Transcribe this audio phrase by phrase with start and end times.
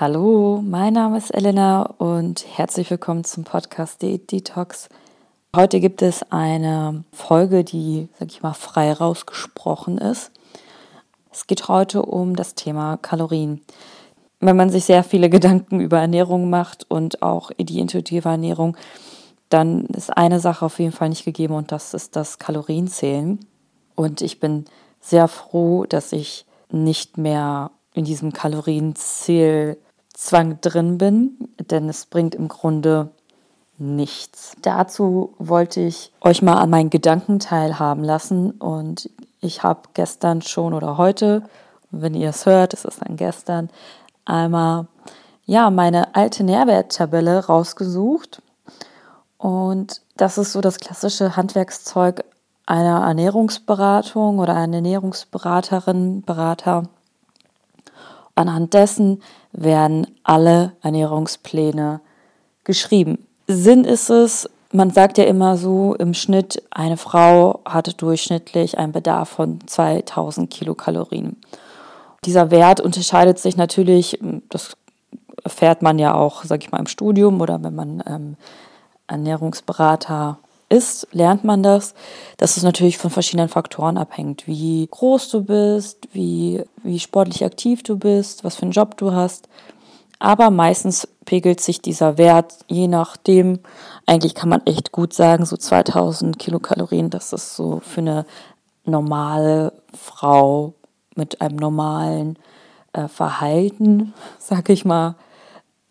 [0.00, 4.88] Hallo, mein Name ist Elena und herzlich willkommen zum Podcast Diät Detox.
[5.56, 10.30] Heute gibt es eine Folge, die, sag ich mal, frei rausgesprochen ist.
[11.32, 13.60] Es geht heute um das Thema Kalorien.
[14.38, 18.76] Wenn man sich sehr viele Gedanken über Ernährung macht und auch die intuitive Ernährung,
[19.48, 23.40] dann ist eine Sache auf jeden Fall nicht gegeben und das ist das Kalorienzählen.
[23.96, 24.66] Und ich bin
[25.00, 29.76] sehr froh, dass ich nicht mehr in diesem Kalorienzähl
[30.18, 31.38] Zwang drin bin,
[31.70, 33.10] denn es bringt im Grunde
[33.78, 34.56] nichts.
[34.62, 39.08] Dazu wollte ich euch mal an meinen Gedanken teilhaben lassen und
[39.40, 41.44] ich habe gestern schon oder heute,
[41.92, 43.70] wenn ihr es hört, es ist dann gestern,
[44.24, 44.88] einmal
[45.46, 48.42] ja meine alte Nährwerttabelle rausgesucht
[49.36, 52.24] und das ist so das klassische Handwerkszeug
[52.66, 56.88] einer Ernährungsberatung oder einer Ernährungsberaterin, Berater.
[58.34, 62.00] Anhand dessen werden alle Ernährungspläne
[62.64, 63.26] geschrieben.
[63.46, 68.92] Sinn ist es, man sagt ja immer so, im Schnitt, eine Frau hatte durchschnittlich einen
[68.92, 71.36] Bedarf von 2000 Kilokalorien.
[72.24, 74.18] Dieser Wert unterscheidet sich natürlich,
[74.50, 74.76] das
[75.44, 78.36] erfährt man ja auch, sag ich mal, im Studium oder wenn man ähm,
[79.06, 80.38] Ernährungsberater
[80.68, 81.94] ist, lernt man das,
[82.36, 87.82] dass es natürlich von verschiedenen Faktoren abhängt, wie groß du bist, wie, wie sportlich aktiv
[87.82, 89.48] du bist, was für einen Job du hast.
[90.18, 93.60] Aber meistens pegelt sich dieser Wert, je nachdem,
[94.06, 98.26] eigentlich kann man echt gut sagen, so 2000 Kilokalorien, das ist so für eine
[98.84, 100.74] normale Frau
[101.14, 102.38] mit einem normalen
[102.92, 105.14] äh, Verhalten, sag ich mal,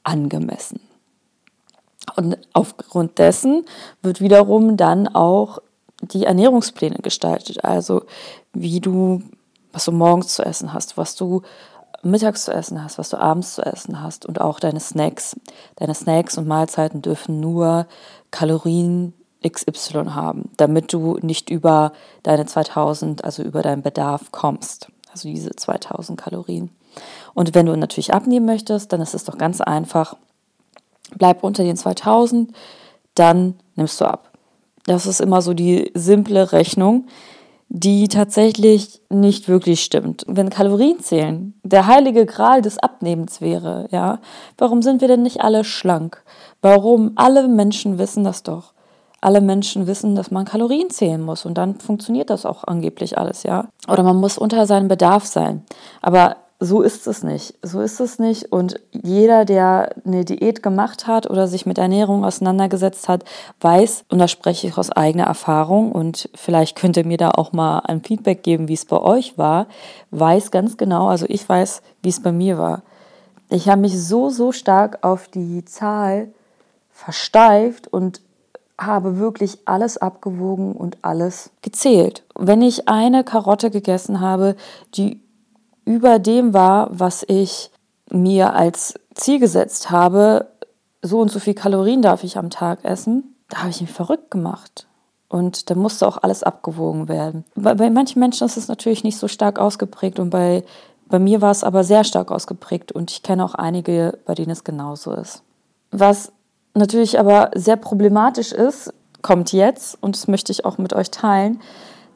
[0.03, 0.86] angemessen.
[2.16, 3.66] Und aufgrund dessen
[4.02, 5.59] wird wiederum dann auch
[6.02, 7.64] die Ernährungspläne gestaltet.
[7.64, 8.03] Also
[8.53, 9.22] wie du,
[9.72, 11.41] was du morgens zu essen hast, was du
[12.03, 15.36] mittags zu essen hast, was du abends zu essen hast und auch deine Snacks.
[15.75, 17.88] Deine Snacks und Mahlzeiten dürfen nur
[18.31, 19.14] Kalorien
[19.47, 21.92] XY haben, damit du nicht über
[22.23, 24.89] deine 2000, also über deinen Bedarf kommst.
[25.11, 26.70] Also diese 2000 Kalorien.
[27.33, 30.15] Und wenn du natürlich abnehmen möchtest, dann ist es doch ganz einfach
[31.15, 32.51] bleib unter den 2000,
[33.15, 34.31] dann nimmst du ab.
[34.85, 37.07] Das ist immer so die simple Rechnung,
[37.69, 40.23] die tatsächlich nicht wirklich stimmt.
[40.27, 44.19] Wenn Kalorien zählen der heilige Gral des Abnehmens wäre, ja,
[44.57, 46.23] warum sind wir denn nicht alle schlank?
[46.61, 48.73] Warum alle Menschen wissen das doch?
[49.19, 53.43] Alle Menschen wissen, dass man Kalorien zählen muss und dann funktioniert das auch angeblich alles,
[53.43, 53.67] ja?
[53.89, 55.65] Oder man muss unter seinem Bedarf sein.
[56.01, 57.53] Aber so ist es nicht.
[57.61, 58.51] So ist es nicht.
[58.51, 63.23] Und jeder, der eine Diät gemacht hat oder sich mit Ernährung auseinandergesetzt hat,
[63.61, 67.53] weiß, und da spreche ich aus eigener Erfahrung, und vielleicht könnt ihr mir da auch
[67.53, 69.67] mal ein Feedback geben, wie es bei euch war,
[70.09, 72.81] weiß ganz genau, also ich weiß, wie es bei mir war.
[73.49, 76.29] Ich habe mich so, so stark auf die Zahl
[76.91, 78.21] versteift und
[78.79, 82.23] habe wirklich alles abgewogen und alles gezählt.
[82.35, 84.55] Wenn ich eine Karotte gegessen habe,
[84.95, 85.21] die
[85.87, 87.71] über dem war, was ich
[88.11, 90.48] mir als Ziel gesetzt habe,
[91.02, 94.30] so und so viel Kalorien darf ich am Tag essen, da habe ich mich verrückt
[94.30, 94.86] gemacht.
[95.30, 97.45] Und da musste auch alles abgewogen werden.
[97.55, 100.64] Bei, bei manchen Menschen ist es natürlich nicht so stark ausgeprägt und bei,
[101.08, 104.52] bei mir war es aber sehr stark ausgeprägt und ich kenne auch einige, bei denen
[104.52, 105.42] es genauso ist.
[105.92, 106.33] Was
[106.73, 111.61] natürlich aber sehr problematisch ist, kommt jetzt und das möchte ich auch mit euch teilen.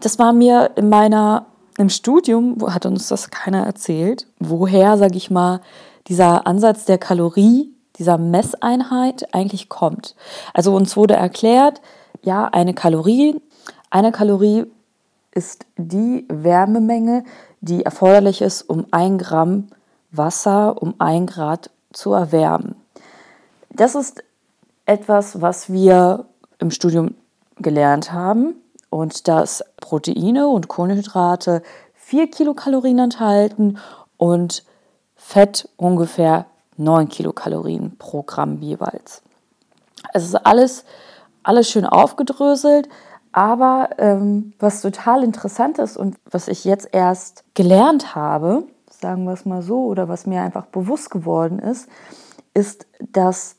[0.02, 1.46] Das war mir in meiner
[1.82, 5.62] im Studium hat uns das keiner erzählt, woher, sage ich mal,
[6.08, 10.16] dieser Ansatz der Kalorie, dieser Messeinheit eigentlich kommt.
[10.54, 11.82] Also uns wurde erklärt,
[12.24, 13.42] ja, eine Kalorie,
[13.90, 14.66] eine Kalorie
[15.34, 17.24] ist die Wärmemenge,
[17.62, 19.68] die erforderlich ist, um ein Gramm
[20.12, 22.76] Wasser um ein Grad zu erwärmen.
[23.70, 24.24] Das ist
[24.86, 26.26] etwas, was wir
[26.60, 27.16] im Studium
[27.58, 28.61] gelernt haben
[28.92, 31.64] und dass Proteine und Kohlenhydrate
[31.96, 33.80] 4 Kilokalorien enthalten
[34.18, 34.64] und
[35.16, 36.46] Fett ungefähr
[36.78, 39.24] 9 Kilokalorien pro Gramm jeweils.
[40.14, 40.84] Es ist alles,
[41.42, 42.90] alles schön aufgedröselt,
[43.32, 49.32] aber ähm, was total interessant ist und was ich jetzt erst gelernt habe, sagen wir
[49.32, 51.88] es mal so, oder was mir einfach bewusst geworden ist,
[52.54, 53.56] ist, dass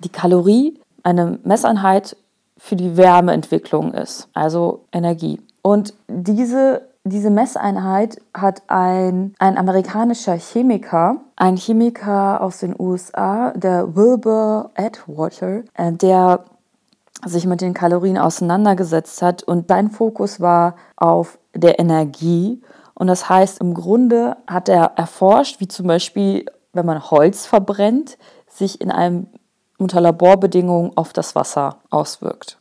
[0.00, 2.16] die Kalorie eine Messeinheit
[2.56, 5.40] für die Wärmeentwicklung ist, also Energie.
[5.62, 13.96] Und diese, diese Messeinheit hat ein, ein amerikanischer Chemiker, ein Chemiker aus den USA, der
[13.96, 16.44] Wilbur Atwater, äh, der
[17.24, 22.60] sich mit den Kalorien auseinandergesetzt hat und sein Fokus war auf der Energie.
[22.94, 28.18] Und das heißt, im Grunde hat er erforscht, wie zum Beispiel wenn man Holz verbrennt,
[28.48, 29.28] sich in einem
[29.78, 32.58] unter Laborbedingungen auf das Wasser auswirkt.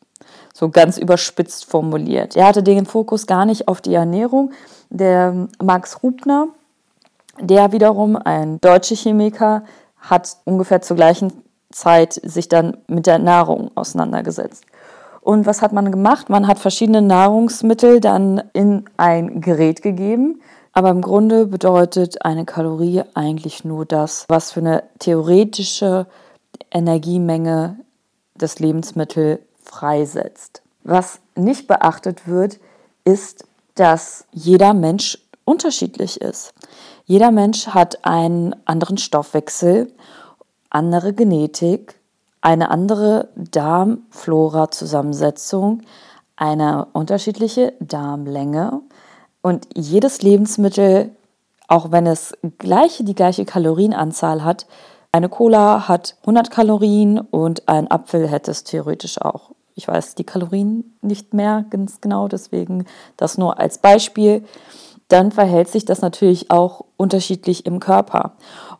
[0.54, 2.36] So ganz überspitzt formuliert.
[2.36, 4.52] Er hatte den Fokus gar nicht auf die Ernährung.
[4.90, 6.48] Der Max Rubner,
[7.40, 9.64] der wiederum ein deutscher Chemiker,
[9.98, 14.66] hat ungefähr zur gleichen Zeit sich dann mit der Nahrung auseinandergesetzt.
[15.22, 16.30] Und was hat man gemacht?
[16.30, 20.42] Man hat verschiedene Nahrungsmittel dann in ein Gerät gegeben.
[20.74, 26.08] Aber im Grunde bedeutet eine Kalorie eigentlich nur das, was für eine theoretische
[26.74, 27.78] Energiemenge
[28.36, 30.62] das Lebensmittel freisetzt.
[30.84, 32.60] Was nicht beachtet wird,
[33.06, 36.54] ist, dass jeder Mensch unterschiedlich ist.
[37.06, 39.92] Jeder Mensch hat einen anderen Stoffwechsel,
[40.70, 41.96] andere Genetik,
[42.42, 45.84] eine andere Darmflora-Zusammensetzung,
[46.36, 48.82] eine unterschiedliche Darmlänge
[49.42, 51.12] und jedes Lebensmittel,
[51.68, 54.66] auch wenn es gleiche, die gleiche Kalorienanzahl hat,
[55.14, 59.52] eine Cola hat 100 Kalorien und ein Apfel hätte es theoretisch auch.
[59.76, 64.44] Ich weiß die Kalorien nicht mehr ganz genau, deswegen das nur als Beispiel.
[65.10, 68.34] Dann verhält sich das natürlich auch unterschiedlich im Körper.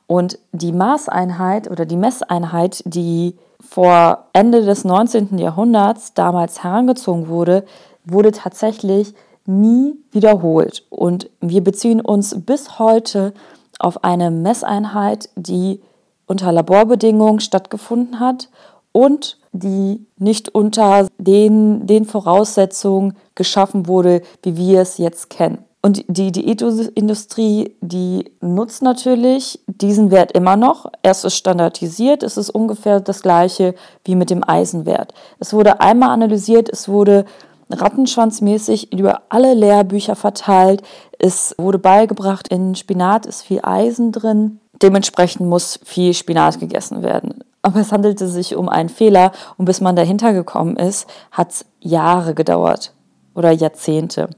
[0.08, 5.38] Und die Maßeinheit oder die Messeinheit, die vor Ende des 19.
[5.38, 7.64] Jahrhunderts damals herangezogen wurde,
[8.06, 9.14] wurde tatsächlich
[9.46, 10.84] nie wiederholt.
[10.90, 13.36] Und wir beziehen uns bis heute
[13.78, 15.80] auf eine Messeinheit, die
[16.28, 18.50] unter Laborbedingungen stattgefunden hat
[18.92, 25.60] und die nicht unter den, den Voraussetzungen geschaffen wurde, wie wir es jetzt kennen.
[25.86, 30.86] Und die Diätindustrie, die nutzt natürlich diesen Wert immer noch.
[31.02, 33.76] Es ist standardisiert, es ist ungefähr das gleiche
[34.06, 35.14] wie mit dem Eisenwert.
[35.40, 37.26] Es wurde einmal analysiert, es wurde
[37.70, 40.84] rattenschwanzmäßig über alle Lehrbücher verteilt.
[41.20, 44.62] Es wurde beigebracht, in Spinat ist viel Eisen drin.
[44.84, 47.44] Dementsprechend muss viel Spinat gegessen werden.
[47.62, 51.66] Aber es handelte sich um einen Fehler und bis man dahinter gekommen ist, hat es
[51.80, 52.94] Jahre gedauert
[53.34, 54.30] oder Jahrzehnte.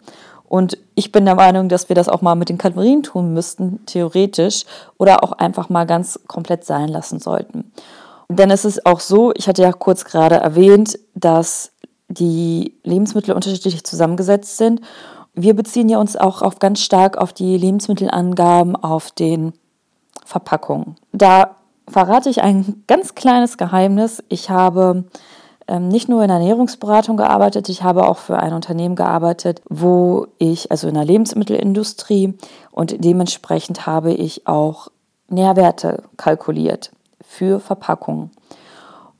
[0.47, 3.83] Und ich bin der Meinung, dass wir das auch mal mit den Kalorien tun müssten,
[3.87, 4.65] theoretisch,
[4.99, 7.71] oder auch einfach mal ganz komplett sein lassen sollten.
[8.29, 11.71] Denn es ist auch so, ich hatte ja kurz gerade erwähnt, dass
[12.07, 14.81] die Lebensmittel unterschiedlich zusammengesetzt sind.
[15.33, 19.53] Wir beziehen ja uns auch auf ganz stark auf die Lebensmittelangaben auf den
[20.25, 20.95] Verpackungen.
[21.13, 21.55] Da
[21.87, 24.21] verrate ich ein ganz kleines Geheimnis.
[24.27, 25.05] Ich habe
[25.67, 30.71] ähm, nicht nur in Ernährungsberatung gearbeitet, ich habe auch für ein Unternehmen gearbeitet, wo ich,
[30.71, 32.33] also in der Lebensmittelindustrie,
[32.71, 34.89] und dementsprechend habe ich auch
[35.29, 38.31] Nährwerte kalkuliert für Verpackungen.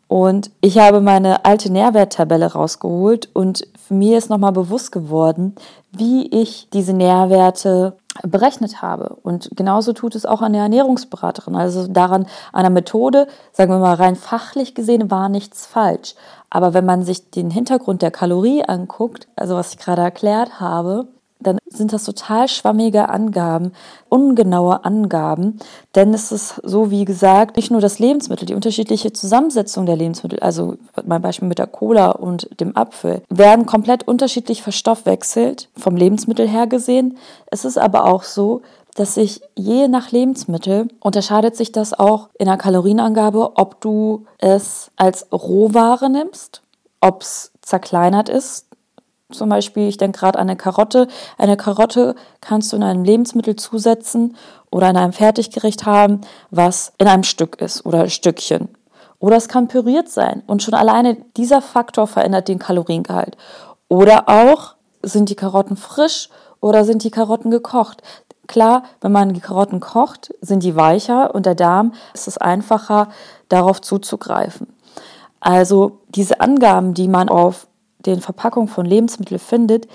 [0.08, 5.56] Und ich habe meine alte Nährwerttabelle rausgeholt und mir ist nochmal bewusst geworden,
[5.92, 9.17] wie ich diese Nährwerte berechnet habe.
[9.21, 11.56] Und genauso tut es auch der Ernährungsberaterin.
[11.56, 16.15] Also daran, einer Methode, sagen wir mal rein fachlich gesehen, war nichts falsch.
[16.50, 21.07] Aber wenn man sich den Hintergrund der Kalorie anguckt, also was ich gerade erklärt habe,
[21.40, 23.74] dann sind das total schwammige Angaben,
[24.10, 25.60] ungenaue Angaben,
[25.94, 30.40] denn es ist so, wie gesagt, nicht nur das Lebensmittel, die unterschiedliche Zusammensetzung der Lebensmittel,
[30.40, 36.48] also mein Beispiel mit der Cola und dem Apfel, werden komplett unterschiedlich verstoffwechselt, vom Lebensmittel
[36.48, 37.18] her gesehen.
[37.48, 38.62] Es ist aber auch so,
[38.96, 44.89] dass sich je nach Lebensmittel unterscheidet sich das auch in der Kalorienangabe, ob du es
[44.96, 46.62] als Rohware nimmst,
[47.01, 48.68] ob es zerkleinert ist,
[49.32, 51.08] zum Beispiel, ich denke gerade an eine Karotte.
[51.38, 54.36] Eine Karotte kannst du in einem Lebensmittel zusetzen
[54.70, 58.70] oder in einem Fertiggericht haben, was in einem Stück ist oder Stückchen.
[59.20, 60.44] Oder es kann püriert sein.
[60.46, 63.36] Und schon alleine dieser Faktor verändert den Kaloriengehalt.
[63.88, 66.29] Oder auch, sind die Karotten frisch
[66.60, 68.01] oder sind die Karotten gekocht?
[68.48, 73.10] Klar, wenn man die Karotten kocht, sind die weicher und der Darm ist es einfacher,
[73.50, 74.67] darauf zuzugreifen.
[75.39, 77.67] Also diese Angaben, die man auf
[78.05, 79.88] den Verpackungen von Lebensmitteln findet,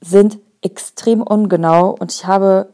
[0.00, 2.72] sind extrem ungenau und ich habe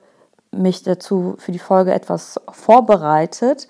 [0.50, 3.68] mich dazu für die Folge etwas vorbereitet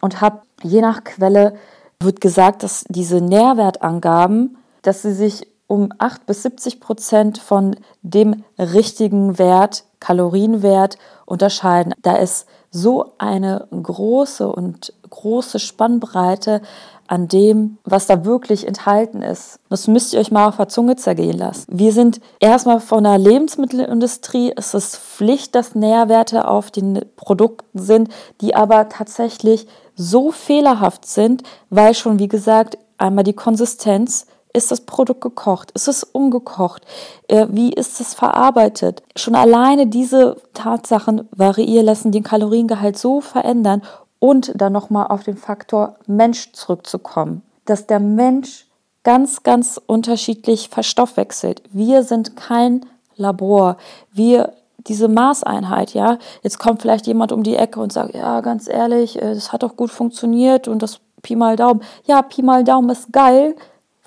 [0.00, 1.54] und habe je nach Quelle
[2.00, 8.42] wird gesagt, dass diese Nährwertangaben, dass sie sich um 8 bis 70 Prozent von dem
[8.58, 11.94] richtigen Wert, Kalorienwert unterscheiden.
[12.02, 16.62] Da ist so eine große und große Spannbreite
[17.10, 19.58] an dem, was da wirklich enthalten ist.
[19.68, 21.66] Das müsst ihr euch mal auf der Zunge zergehen lassen.
[21.68, 24.52] Wir sind erstmal von der Lebensmittelindustrie.
[24.56, 31.42] Es ist Pflicht, dass Nährwerte auf den Produkten sind, die aber tatsächlich so fehlerhaft sind,
[31.68, 35.70] weil schon, wie gesagt, einmal die Konsistenz, ist das Produkt gekocht?
[35.72, 36.84] Ist es ungekocht?
[37.28, 39.02] Äh, wie ist es verarbeitet?
[39.16, 43.82] Schon alleine diese Tatsachen variieren lassen den Kaloriengehalt so verändern
[44.20, 48.66] Und dann nochmal auf den Faktor Mensch zurückzukommen, dass der Mensch
[49.02, 51.62] ganz, ganz unterschiedlich verstoffwechselt.
[51.72, 52.86] Wir sind kein
[53.16, 53.76] Labor.
[54.12, 54.52] Wir
[54.86, 56.18] diese Maßeinheit, ja.
[56.42, 59.62] Jetzt kommt vielleicht jemand um die Ecke und sagt, ja, ganz ehrlich, äh, das hat
[59.62, 61.82] doch gut funktioniert und das Pi mal Daumen.
[62.06, 63.54] Ja, Pi mal Daumen ist geil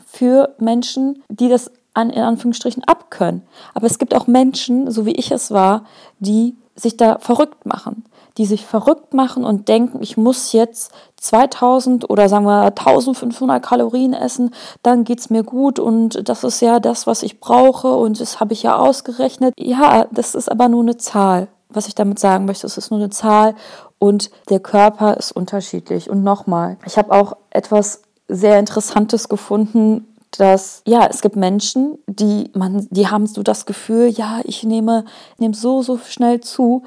[0.05, 3.43] für Menschen, die das an, in Anführungsstrichen abkönnen.
[3.73, 5.85] Aber es gibt auch Menschen, so wie ich es war,
[6.19, 8.03] die sich da verrückt machen
[8.37, 14.13] die sich verrückt machen und denken, ich muss jetzt 2000 oder sagen wir 1500 Kalorien
[14.13, 18.19] essen, dann geht es mir gut und das ist ja das, was ich brauche und
[18.19, 19.53] das habe ich ja ausgerechnet.
[19.57, 21.47] Ja, das ist aber nur eine Zahl.
[21.69, 23.55] Was ich damit sagen möchte, es ist nur eine Zahl
[23.97, 26.09] und der Körper ist unterschiedlich.
[26.09, 32.49] Und nochmal, ich habe auch etwas sehr Interessantes gefunden, dass ja, es gibt Menschen, die
[32.53, 35.05] man, die haben so das Gefühl, ja, ich nehme,
[35.37, 36.83] nehme so, so schnell zu.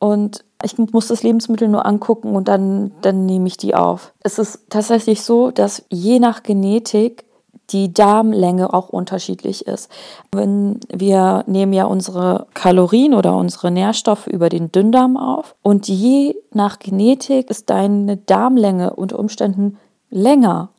[0.00, 4.12] Und ich muss das Lebensmittel nur angucken und dann, dann nehme ich die auf.
[4.22, 7.24] Es ist tatsächlich so, dass je nach Genetik
[7.70, 9.90] die Darmlänge auch unterschiedlich ist.
[10.32, 16.34] Wenn wir nehmen ja unsere Kalorien oder unsere Nährstoffe über den Dünndarm auf und je
[16.52, 19.78] nach Genetik ist deine Darmlänge unter Umständen
[20.08, 20.70] länger.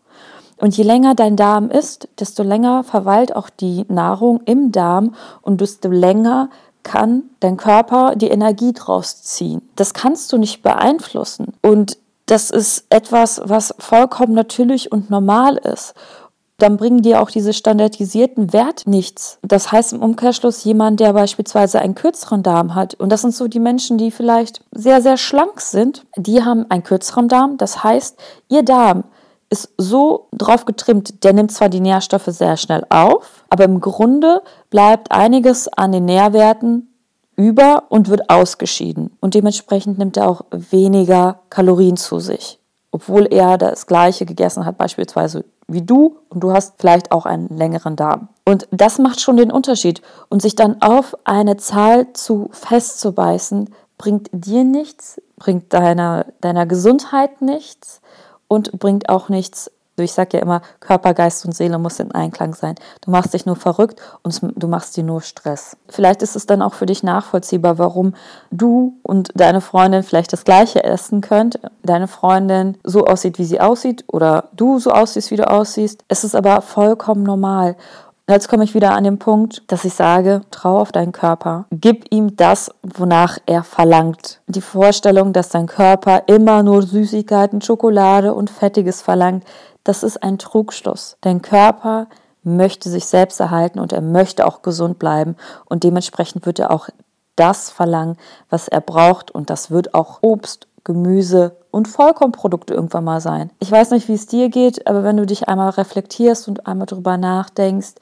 [0.58, 5.62] Und je länger dein Darm ist, desto länger verweilt auch die Nahrung im Darm und
[5.62, 6.50] desto länger
[6.84, 9.62] kann dein Körper die Energie draus ziehen.
[9.76, 11.54] Das kannst du nicht beeinflussen.
[11.62, 15.94] Und das ist etwas, was vollkommen natürlich und normal ist.
[16.58, 19.40] Dann bringen dir auch diese standardisierten Werte nichts.
[19.42, 23.48] Das heißt im Umkehrschluss, jemand, der beispielsweise einen kürzeren Darm hat, und das sind so
[23.48, 27.58] die Menschen, die vielleicht sehr, sehr schlank sind, die haben einen kürzeren Darm.
[27.58, 29.06] Das heißt, ihr Darm
[29.52, 34.42] ist so drauf getrimmt, der nimmt zwar die Nährstoffe sehr schnell auf, aber im Grunde
[34.70, 36.88] bleibt einiges an den Nährwerten
[37.36, 39.18] über und wird ausgeschieden.
[39.20, 42.60] Und dementsprechend nimmt er auch weniger Kalorien zu sich.
[42.92, 47.50] Obwohl er das gleiche gegessen hat, beispielsweise wie du, und du hast vielleicht auch einen
[47.50, 48.30] längeren Darm.
[48.46, 50.02] Und das macht schon den Unterschied.
[50.30, 57.42] Und sich dann auf eine Zahl zu festzubeißen, bringt dir nichts, bringt deiner, deiner Gesundheit
[57.42, 58.02] nichts
[58.52, 59.72] und bringt auch nichts.
[59.98, 62.76] Ich sage ja immer, Körper, Geist und Seele muss in Einklang sein.
[63.00, 65.78] Du machst dich nur verrückt und du machst dir nur Stress.
[65.88, 68.14] Vielleicht ist es dann auch für dich nachvollziehbar, warum
[68.50, 73.62] du und deine Freundin vielleicht das gleiche essen könnt, deine Freundin so aussieht, wie sie
[73.62, 76.04] aussieht oder du so aussiehst, wie du aussiehst.
[76.10, 77.78] Es ist aber vollkommen normal.
[78.32, 81.66] Jetzt komme ich wieder an den Punkt, dass ich sage, trau auf deinen Körper.
[81.70, 84.40] Gib ihm das, wonach er verlangt.
[84.48, 89.44] Die Vorstellung, dass dein Körper immer nur Süßigkeiten, Schokolade und Fettiges verlangt,
[89.84, 91.18] das ist ein Trugschluss.
[91.20, 92.08] Dein Körper
[92.42, 95.36] möchte sich selbst erhalten und er möchte auch gesund bleiben
[95.66, 96.88] und dementsprechend wird er auch
[97.36, 98.18] das verlangen,
[98.50, 103.52] was er braucht und das wird auch Obst, Gemüse und Vollkornprodukte irgendwann mal sein.
[103.60, 106.88] Ich weiß nicht, wie es dir geht, aber wenn du dich einmal reflektierst und einmal
[106.88, 107.96] darüber nachdenkst,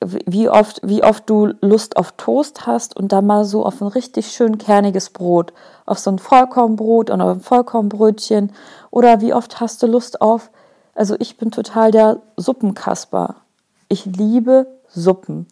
[0.00, 3.88] wie oft, wie oft du Lust auf Toast hast und dann mal so auf ein
[3.88, 5.52] richtig schön kerniges Brot,
[5.86, 8.52] auf so ein Vollkornbrot oder ein Vollkornbrötchen
[8.90, 10.50] oder wie oft hast du Lust auf,
[10.94, 13.36] also ich bin total der Suppenkasper.
[13.88, 15.46] Ich liebe Suppen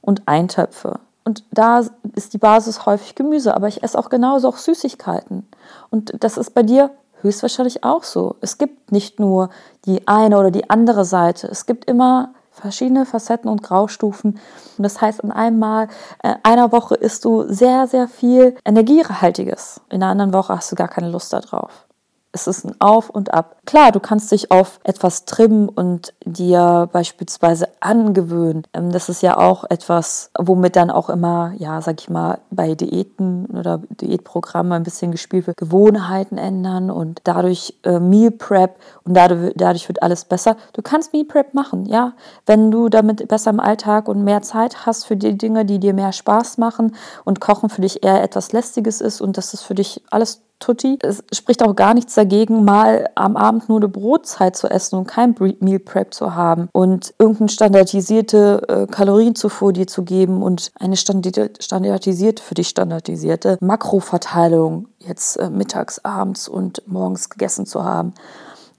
[0.00, 1.00] und Eintöpfe.
[1.28, 1.82] Und da
[2.14, 5.46] ist die Basis häufig Gemüse, aber ich esse auch genauso auch Süßigkeiten.
[5.90, 6.88] Und das ist bei dir
[7.20, 8.36] höchstwahrscheinlich auch so.
[8.40, 9.50] Es gibt nicht nur
[9.84, 11.46] die eine oder die andere Seite.
[11.46, 14.40] Es gibt immer verschiedene Facetten und Graustufen.
[14.78, 15.88] Und das heißt, in einmal,
[16.22, 19.82] äh, einer Woche isst du sehr, sehr viel Energiehaltiges.
[19.90, 21.84] In der anderen Woche hast du gar keine Lust darauf.
[22.30, 23.56] Es ist ein Auf und Ab.
[23.64, 28.64] Klar, du kannst dich auf etwas trimmen und dir beispielsweise angewöhnen.
[28.74, 32.74] Ähm, das ist ja auch etwas, womit dann auch immer, ja, sag ich mal, bei
[32.74, 39.14] Diäten oder Diätprogrammen ein bisschen gespielt wird, Gewohnheiten ändern und dadurch äh, Meal Prep und
[39.14, 40.58] dadurch, dadurch wird alles besser.
[40.74, 42.12] Du kannst Meal Prep machen, ja.
[42.44, 45.94] Wenn du damit besser im Alltag und mehr Zeit hast für die Dinge, die dir
[45.94, 46.94] mehr Spaß machen
[47.24, 50.98] und Kochen für dich eher etwas Lästiges ist und das ist für dich alles Tutti.
[51.02, 55.06] Es spricht auch gar nichts dagegen, mal am Abend nur eine Brotzeit zu essen und
[55.06, 60.96] kein Meal Prep zu haben und irgendeine standardisierte äh, Kalorienzufuhr dir zu geben und eine
[60.96, 68.14] standardisierte, für dich standardisierte Makroverteilung jetzt äh, mittags, abends und morgens gegessen zu haben.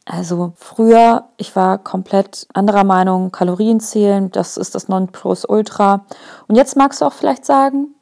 [0.05, 6.05] Also früher, ich war komplett anderer Meinung, Kalorien zählen, das ist das Nonplusultra.
[6.47, 7.93] Und jetzt magst du auch vielleicht sagen,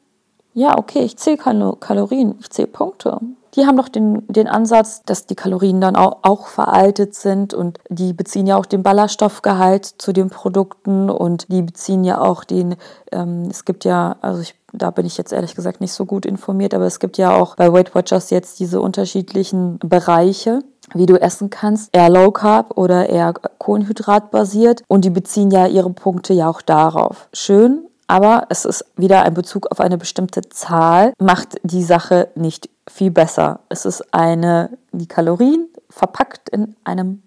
[0.54, 3.20] ja, okay, ich zähle Kalorien, ich zähle Punkte.
[3.54, 7.78] Die haben doch den, den Ansatz, dass die Kalorien dann auch, auch veraltet sind und
[7.88, 12.76] die beziehen ja auch den Ballaststoffgehalt zu den Produkten und die beziehen ja auch den,
[13.12, 16.26] ähm, es gibt ja, also ich da bin ich jetzt ehrlich gesagt nicht so gut
[16.26, 20.62] informiert, aber es gibt ja auch bei Weight Watchers jetzt diese unterschiedlichen Bereiche
[20.94, 25.66] wie du essen kannst, eher Low Carb oder eher Kohlenhydrat basiert und die beziehen ja
[25.66, 27.28] ihre Punkte ja auch darauf.
[27.32, 32.70] Schön, aber es ist wieder ein Bezug auf eine bestimmte Zahl, macht die Sache nicht
[32.88, 33.60] viel besser.
[33.68, 37.22] Es ist eine, die Kalorien verpackt in einem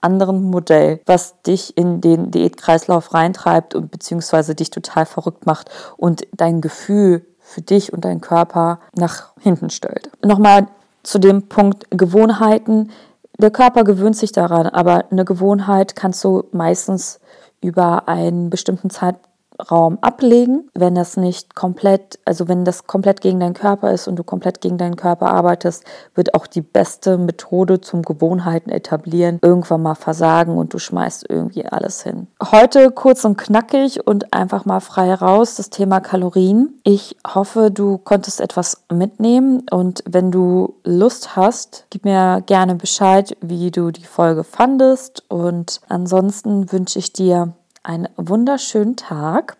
[0.00, 6.26] anderen Modell, was dich in den Diätkreislauf reintreibt und beziehungsweise dich total verrückt macht und
[6.32, 10.10] dein Gefühl für dich und deinen Körper nach hinten stellt.
[10.24, 10.66] Nochmal
[11.02, 12.90] zu dem Punkt Gewohnheiten.
[13.38, 17.20] Der Körper gewöhnt sich daran, aber eine Gewohnheit kannst du meistens
[17.60, 19.31] über einen bestimmten Zeitraum
[19.70, 24.16] Raum ablegen, wenn das nicht komplett, also wenn das komplett gegen deinen Körper ist und
[24.16, 29.82] du komplett gegen deinen Körper arbeitest, wird auch die beste Methode zum Gewohnheiten etablieren irgendwann
[29.82, 32.26] mal versagen und du schmeißt irgendwie alles hin.
[32.42, 36.80] Heute kurz und knackig und einfach mal frei raus das Thema Kalorien.
[36.84, 43.36] Ich hoffe, du konntest etwas mitnehmen und wenn du Lust hast, gib mir gerne Bescheid,
[43.40, 47.52] wie du die Folge fandest und ansonsten wünsche ich dir
[47.82, 49.56] einen wunderschönen Tag.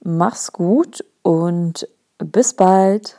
[0.00, 1.88] Mach's gut und
[2.18, 3.16] bis bald.